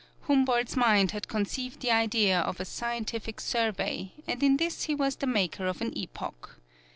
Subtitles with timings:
[0.23, 5.17] Humboldt's mind had conceived the idea of a Scientific Survey, and in this he was
[5.17, 6.57] the maker of an epoch.